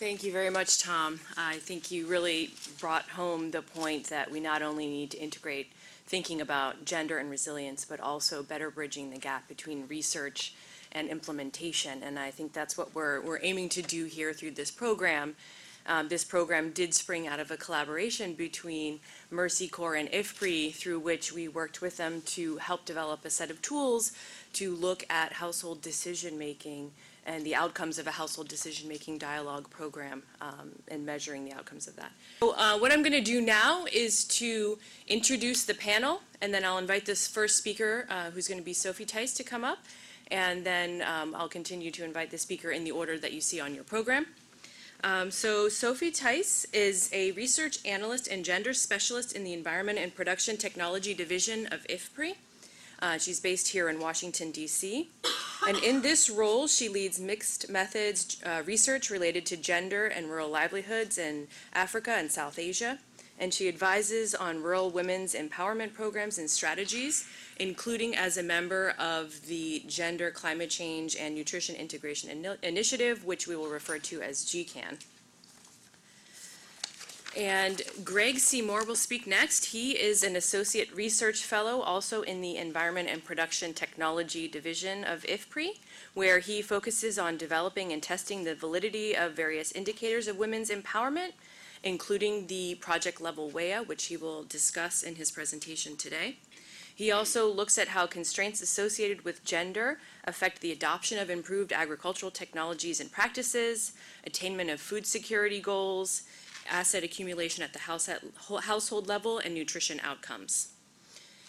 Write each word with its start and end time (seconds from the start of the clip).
Thank 0.00 0.24
you 0.24 0.32
very 0.32 0.48
much, 0.48 0.78
Tom. 0.78 1.20
I 1.36 1.58
think 1.58 1.90
you 1.90 2.06
really 2.06 2.54
brought 2.80 3.06
home 3.10 3.50
the 3.50 3.60
point 3.60 4.06
that 4.06 4.30
we 4.30 4.40
not 4.40 4.62
only 4.62 4.86
need 4.86 5.10
to 5.10 5.18
integrate 5.18 5.74
thinking 6.06 6.40
about 6.40 6.86
gender 6.86 7.18
and 7.18 7.28
resilience, 7.28 7.84
but 7.84 8.00
also 8.00 8.42
better 8.42 8.70
bridging 8.70 9.10
the 9.10 9.18
gap 9.18 9.46
between 9.46 9.86
research 9.88 10.54
and 10.92 11.10
implementation. 11.10 12.02
And 12.02 12.18
I 12.18 12.30
think 12.30 12.54
that's 12.54 12.78
what 12.78 12.94
we're, 12.94 13.20
we're 13.20 13.40
aiming 13.42 13.68
to 13.68 13.82
do 13.82 14.06
here 14.06 14.32
through 14.32 14.52
this 14.52 14.70
program. 14.70 15.36
Um, 15.86 16.08
this 16.08 16.24
program 16.24 16.70
did 16.70 16.94
spring 16.94 17.26
out 17.26 17.40
of 17.40 17.50
a 17.50 17.56
collaboration 17.56 18.34
between 18.34 19.00
Mercy 19.30 19.68
Corps 19.68 19.94
and 19.94 20.08
IFPRI, 20.10 20.74
through 20.74 21.00
which 21.00 21.32
we 21.32 21.48
worked 21.48 21.80
with 21.80 21.96
them 21.96 22.22
to 22.26 22.58
help 22.58 22.84
develop 22.84 23.24
a 23.24 23.30
set 23.30 23.50
of 23.50 23.60
tools 23.62 24.12
to 24.54 24.74
look 24.74 25.04
at 25.10 25.34
household 25.34 25.82
decision-making 25.82 26.90
and 27.26 27.44
the 27.44 27.54
outcomes 27.54 27.98
of 27.98 28.06
a 28.06 28.10
household 28.10 28.48
decision-making 28.48 29.18
dialogue 29.18 29.68
program 29.70 30.22
um, 30.40 30.70
and 30.88 31.04
measuring 31.04 31.44
the 31.44 31.52
outcomes 31.52 31.86
of 31.86 31.94
that. 31.96 32.10
So, 32.40 32.54
uh, 32.56 32.78
what 32.78 32.92
I'm 32.92 33.02
going 33.02 33.12
to 33.12 33.20
do 33.20 33.40
now 33.40 33.84
is 33.92 34.24
to 34.24 34.78
introduce 35.06 35.64
the 35.64 35.74
panel, 35.74 36.22
and 36.40 36.52
then 36.52 36.64
I'll 36.64 36.78
invite 36.78 37.06
this 37.06 37.28
first 37.28 37.56
speaker, 37.56 38.06
uh, 38.08 38.30
who's 38.30 38.48
going 38.48 38.58
to 38.58 38.64
be 38.64 38.72
Sophie 38.72 39.04
Theis, 39.04 39.34
to 39.34 39.44
come 39.44 39.64
up, 39.64 39.78
and 40.30 40.64
then 40.64 41.02
um, 41.02 41.34
I'll 41.34 41.48
continue 41.48 41.90
to 41.90 42.04
invite 42.04 42.30
the 42.30 42.38
speaker 42.38 42.70
in 42.70 42.84
the 42.84 42.90
order 42.90 43.18
that 43.18 43.32
you 43.32 43.40
see 43.40 43.60
on 43.60 43.74
your 43.74 43.84
program. 43.84 44.26
Um, 45.02 45.30
so 45.30 45.68
Sophie 45.68 46.10
Theis 46.10 46.66
is 46.72 47.08
a 47.12 47.32
research 47.32 47.78
analyst 47.84 48.28
and 48.28 48.44
gender 48.44 48.74
specialist 48.74 49.34
in 49.34 49.44
the 49.44 49.52
Environment 49.52 49.98
and 49.98 50.14
Production 50.14 50.56
Technology 50.56 51.14
Division 51.14 51.66
of 51.66 51.86
IFPRI. 51.86 52.34
Uh, 53.02 53.16
she's 53.16 53.40
based 53.40 53.68
here 53.68 53.88
in 53.88 53.98
Washington, 53.98 54.50
D.C. 54.50 55.08
And 55.66 55.78
in 55.78 56.02
this 56.02 56.28
role, 56.28 56.66
she 56.66 56.90
leads 56.90 57.18
mixed 57.18 57.70
methods 57.70 58.36
uh, 58.44 58.62
research 58.66 59.08
related 59.08 59.46
to 59.46 59.56
gender 59.56 60.06
and 60.06 60.28
rural 60.28 60.50
livelihoods 60.50 61.16
in 61.16 61.48
Africa 61.72 62.10
and 62.10 62.30
South 62.30 62.58
Asia. 62.58 62.98
And 63.40 63.52
she 63.52 63.68
advises 63.68 64.34
on 64.34 64.62
rural 64.62 64.90
women's 64.90 65.34
empowerment 65.34 65.94
programs 65.94 66.38
and 66.38 66.48
strategies, 66.48 67.26
including 67.58 68.14
as 68.14 68.36
a 68.36 68.42
member 68.42 68.94
of 68.98 69.46
the 69.46 69.82
Gender, 69.88 70.30
Climate 70.30 70.68
Change, 70.68 71.16
and 71.16 71.34
Nutrition 71.34 71.74
Integration 71.74 72.30
Ini- 72.30 72.62
Initiative, 72.62 73.24
which 73.24 73.48
we 73.48 73.56
will 73.56 73.70
refer 73.70 73.98
to 73.98 74.20
as 74.20 74.44
GCAN. 74.44 74.98
And 77.36 77.82
Greg 78.02 78.38
Seymour 78.38 78.84
will 78.84 78.96
speak 78.96 79.26
next. 79.26 79.66
He 79.66 79.92
is 79.92 80.24
an 80.24 80.34
Associate 80.36 80.92
Research 80.92 81.44
Fellow 81.44 81.80
also 81.80 82.22
in 82.22 82.40
the 82.40 82.56
Environment 82.56 83.08
and 83.08 83.24
Production 83.24 83.72
Technology 83.72 84.48
Division 84.48 85.04
of 85.04 85.22
IFPRI, 85.22 85.78
where 86.12 86.40
he 86.40 86.60
focuses 86.60 87.18
on 87.18 87.36
developing 87.36 87.92
and 87.92 88.02
testing 88.02 88.42
the 88.44 88.56
validity 88.56 89.16
of 89.16 89.32
various 89.32 89.70
indicators 89.72 90.26
of 90.26 90.38
women's 90.38 90.70
empowerment, 90.70 91.32
including 91.82 92.46
the 92.46 92.74
project 92.76 93.20
level 93.20 93.50
WEAI, 93.50 93.86
which 93.86 94.06
he 94.06 94.16
will 94.16 94.44
discuss 94.44 95.02
in 95.02 95.16
his 95.16 95.30
presentation 95.30 95.96
today. 95.96 96.36
He 96.94 97.10
also 97.10 97.50
looks 97.50 97.78
at 97.78 97.88
how 97.88 98.06
constraints 98.06 98.60
associated 98.60 99.24
with 99.24 99.42
gender 99.42 99.98
affect 100.24 100.60
the 100.60 100.72
adoption 100.72 101.18
of 101.18 101.30
improved 101.30 101.72
agricultural 101.72 102.30
technologies 102.30 103.00
and 103.00 103.10
practices, 103.10 103.92
attainment 104.24 104.68
of 104.68 104.80
food 104.80 105.06
security 105.06 105.60
goals, 105.60 106.24
asset 106.68 107.02
accumulation 107.02 107.64
at 107.64 107.72
the 107.72 107.78
house 107.78 108.08
household 108.64 109.08
level, 109.08 109.38
and 109.38 109.54
nutrition 109.54 109.98
outcomes. 110.04 110.72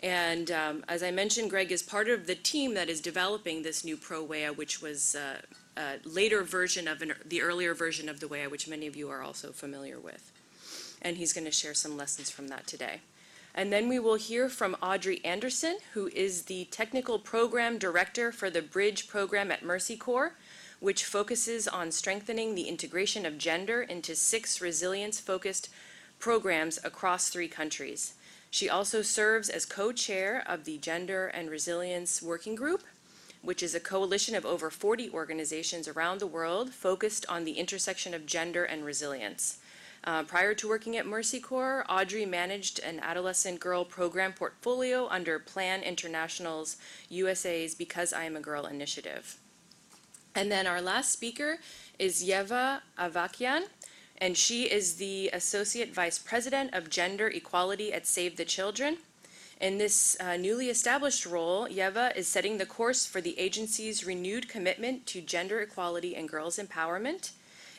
And 0.00 0.50
um, 0.50 0.84
as 0.88 1.02
I 1.02 1.10
mentioned, 1.10 1.50
Greg 1.50 1.72
is 1.72 1.82
part 1.82 2.08
of 2.08 2.26
the 2.26 2.34
team 2.34 2.74
that 2.74 2.88
is 2.88 3.00
developing 3.00 3.62
this 3.62 3.84
new 3.84 3.96
Pro 3.96 4.26
WEAI, 4.26 4.56
which 4.56 4.80
was 4.80 5.14
uh, 5.14 5.40
a 5.76 5.96
later 6.04 6.42
version 6.42 6.86
of 6.86 7.02
an, 7.02 7.14
the 7.24 7.42
earlier 7.42 7.74
version 7.74 8.08
of 8.08 8.20
the 8.20 8.28
way, 8.28 8.46
which 8.46 8.68
many 8.68 8.86
of 8.86 8.96
you 8.96 9.10
are 9.10 9.22
also 9.22 9.52
familiar 9.52 9.98
with. 9.98 10.32
And 11.02 11.16
he's 11.16 11.32
going 11.32 11.44
to 11.44 11.50
share 11.50 11.74
some 11.74 11.96
lessons 11.96 12.30
from 12.30 12.48
that 12.48 12.66
today. 12.66 13.00
And 13.54 13.72
then 13.72 13.88
we 13.88 13.98
will 13.98 14.16
hear 14.16 14.48
from 14.48 14.76
Audrey 14.82 15.24
Anderson, 15.24 15.78
who 15.92 16.08
is 16.08 16.42
the 16.42 16.64
Technical 16.66 17.18
Program 17.18 17.78
Director 17.78 18.32
for 18.32 18.50
the 18.50 18.62
Bridge 18.62 19.06
Program 19.06 19.52
at 19.52 19.64
Mercy 19.64 19.96
Corps, 19.96 20.34
which 20.80 21.04
focuses 21.04 21.68
on 21.68 21.92
strengthening 21.92 22.54
the 22.54 22.68
integration 22.68 23.24
of 23.24 23.38
gender 23.38 23.82
into 23.82 24.16
six 24.16 24.60
resilience-focused 24.60 25.68
programs 26.18 26.78
across 26.84 27.28
three 27.28 27.48
countries. 27.48 28.14
She 28.50 28.68
also 28.68 29.02
serves 29.02 29.48
as 29.48 29.66
co-chair 29.66 30.42
of 30.46 30.64
the 30.64 30.78
Gender 30.78 31.28
and 31.28 31.50
Resilience 31.50 32.22
Working 32.22 32.54
Group, 32.54 32.82
which 33.44 33.62
is 33.62 33.74
a 33.74 33.80
coalition 33.80 34.34
of 34.34 34.46
over 34.46 34.70
40 34.70 35.10
organizations 35.10 35.86
around 35.86 36.18
the 36.18 36.26
world 36.26 36.72
focused 36.72 37.26
on 37.28 37.44
the 37.44 37.52
intersection 37.52 38.14
of 38.14 38.26
gender 38.26 38.64
and 38.64 38.84
resilience. 38.84 39.58
Uh, 40.04 40.22
prior 40.22 40.52
to 40.52 40.68
working 40.68 40.96
at 40.96 41.06
Mercy 41.06 41.40
Corps, 41.40 41.84
Audrey 41.88 42.26
managed 42.26 42.78
an 42.80 43.00
adolescent 43.00 43.58
girl 43.58 43.84
program 43.84 44.34
portfolio 44.34 45.08
under 45.08 45.38
Plan 45.38 45.82
International's 45.82 46.76
USA's 47.08 47.74
Because 47.74 48.12
I 48.12 48.24
Am 48.24 48.36
a 48.36 48.40
Girl 48.40 48.66
initiative. 48.66 49.38
And 50.34 50.52
then 50.52 50.66
our 50.66 50.82
last 50.82 51.12
speaker 51.12 51.58
is 51.98 52.24
Yeva 52.24 52.80
Avakian, 52.98 53.62
and 54.18 54.36
she 54.36 54.64
is 54.64 54.96
the 54.96 55.30
Associate 55.32 55.92
Vice 55.94 56.18
President 56.18 56.74
of 56.74 56.90
Gender 56.90 57.28
Equality 57.28 57.92
at 57.92 58.06
Save 58.06 58.36
the 58.36 58.44
Children. 58.44 58.98
In 59.60 59.78
this 59.78 60.16
uh, 60.18 60.36
newly 60.36 60.68
established 60.68 61.24
role, 61.24 61.68
Yeva 61.68 62.14
is 62.16 62.26
setting 62.26 62.58
the 62.58 62.66
course 62.66 63.06
for 63.06 63.20
the 63.20 63.38
agency's 63.38 64.04
renewed 64.04 64.48
commitment 64.48 65.06
to 65.06 65.20
gender 65.20 65.60
equality 65.60 66.16
and 66.16 66.28
girls' 66.28 66.58
empowerment, 66.58 67.30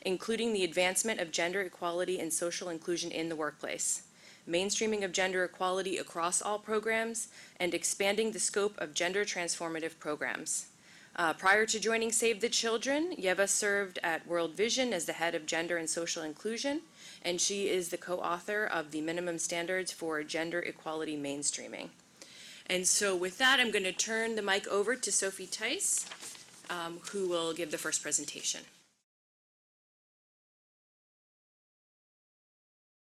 including 0.04 0.54
the 0.54 0.64
advancement 0.64 1.20
of 1.20 1.32
gender 1.32 1.62
equality 1.62 2.20
and 2.20 2.32
social 2.32 2.70
inclusion 2.70 3.12
in 3.12 3.28
the 3.28 3.36
workplace, 3.36 4.04
mainstreaming 4.48 5.04
of 5.04 5.12
gender 5.12 5.44
equality 5.44 5.98
across 5.98 6.42
all 6.42 6.60
programs, 6.60 7.28
and 7.60 7.74
expanding 7.74 8.32
the 8.32 8.40
scope 8.40 8.78
of 8.78 8.94
gender 8.94 9.26
transformative 9.26 10.00
programs. 10.00 10.68
Uh, 11.18 11.32
prior 11.32 11.66
to 11.66 11.80
joining 11.80 12.12
Save 12.12 12.42
the 12.42 12.50
Children, 12.50 13.16
Yeva 13.18 13.48
served 13.48 14.00
at 14.04 14.28
World 14.28 14.54
Vision 14.54 14.92
as 14.92 15.06
the 15.06 15.14
head 15.14 15.34
of 15.34 15.46
gender 15.46 15.78
and 15.78 15.90
social 15.90 16.24
inclusion, 16.24 16.82
and 17.22 17.40
she 17.40 17.70
is 17.70 17.88
the 17.88 17.98
co-author 17.98 18.66
of 18.66 18.92
the 18.92 19.00
minimum 19.00 19.40
standards 19.40 19.94
for 19.94 20.22
gender 20.24 20.60
equality 20.60 21.16
mainstreaming. 21.16 21.88
And 22.68 22.86
so 22.86 23.16
with 23.16 23.38
that, 23.38 23.62
I'm 23.62 23.72
going 23.72 23.86
to 23.86 23.94
turn 23.94 24.36
the 24.36 24.42
mic 24.42 24.68
over 24.68 24.96
to 24.96 25.12
Sophie 25.12 25.46
Theis, 25.46 26.06
um, 26.70 27.00
who 27.12 27.30
will 27.30 27.54
give 27.54 27.72
the 27.72 27.78
first 27.78 28.02
presentation. 28.02 28.62